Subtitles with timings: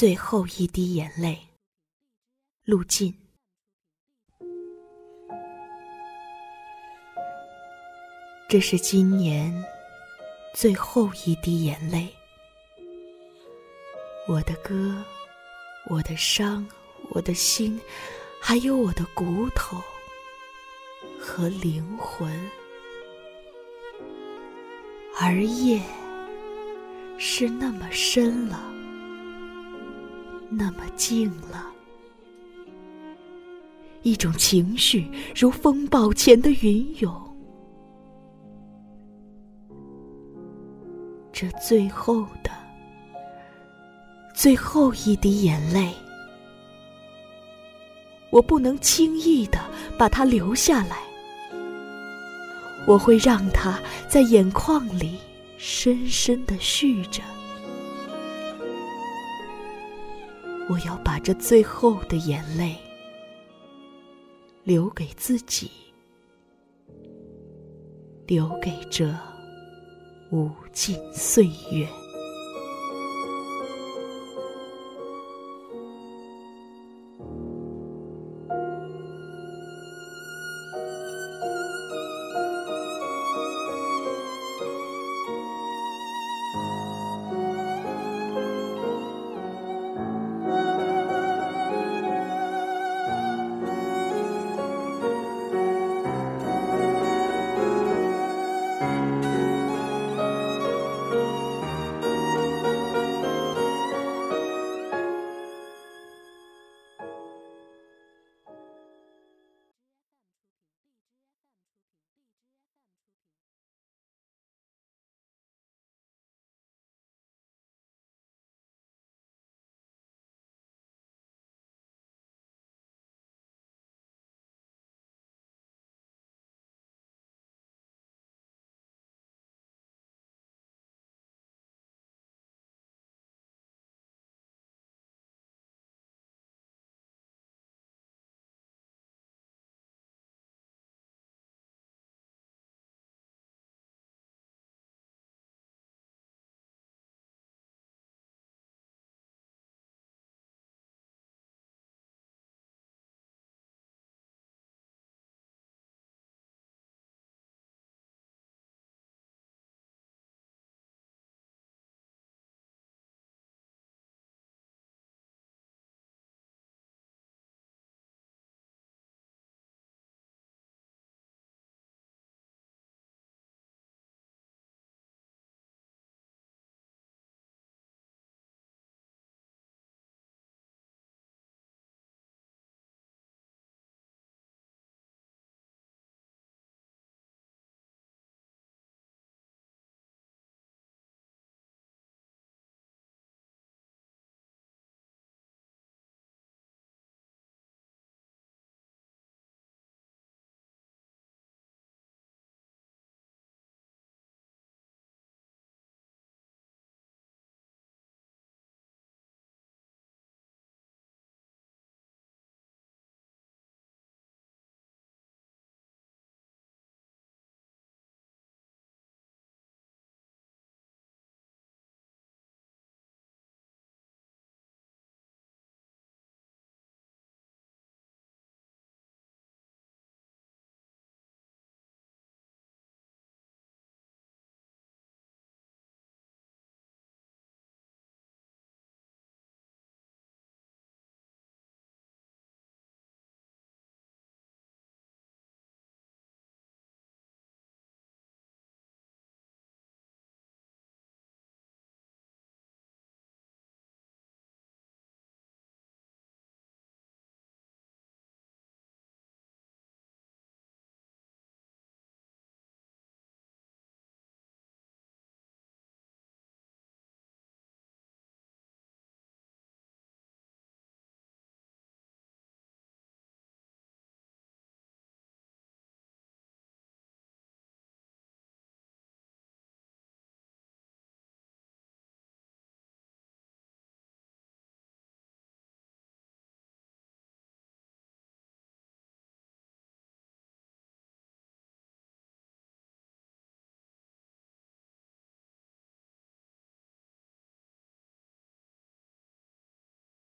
[0.00, 1.38] 最后一滴眼泪，
[2.64, 3.14] 路径。
[8.48, 9.52] 这是今年
[10.54, 12.08] 最后一滴眼泪。
[14.26, 15.04] 我的歌，
[15.90, 16.66] 我的伤，
[17.10, 17.78] 我的心，
[18.40, 19.76] 还有我的骨头
[21.20, 22.50] 和灵魂。
[25.20, 25.82] 而夜
[27.18, 28.79] 是那么深了。
[30.50, 31.64] 那么静了，
[34.02, 37.14] 一种情绪如风暴前的云涌。
[41.32, 42.50] 这最后的
[44.34, 45.94] 最后一滴眼泪，
[48.30, 49.58] 我不能轻易的
[49.96, 50.98] 把它留下来，
[52.86, 53.78] 我会让它
[54.08, 55.16] 在眼眶里
[55.56, 57.22] 深深的蓄着。
[60.70, 62.76] 我要把这最后的眼泪
[64.62, 65.68] 留给自己，
[68.28, 69.12] 留给这
[70.30, 71.88] 无尽岁月。